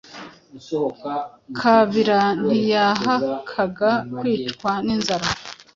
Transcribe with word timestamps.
kabira 1.59 2.19
ntiyahakaga 2.45 3.91
kwicwa 4.17 4.71
ninzara 4.85 5.27